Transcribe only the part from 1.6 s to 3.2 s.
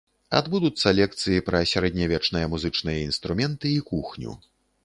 сярэднявечныя музычныя